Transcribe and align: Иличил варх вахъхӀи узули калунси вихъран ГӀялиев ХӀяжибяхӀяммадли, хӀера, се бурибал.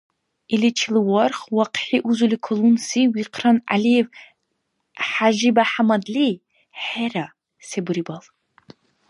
Иличил 0.53 0.95
варх 1.09 1.39
вахъхӀи 1.55 1.97
узули 2.09 2.37
калунси 2.45 3.01
вихъран 3.13 3.57
ГӀялиев 3.67 4.07
ХӀяжибяхӀяммадли, 5.07 6.27
хӀера, 6.83 7.25
се 7.67 7.79
бурибал. 7.85 8.23